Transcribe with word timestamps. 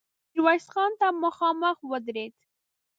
ميرويس 0.31 0.65
خان 0.73 0.91
ته 0.99 1.07
مخامخ 1.23 1.77
ودرېد. 1.91 2.33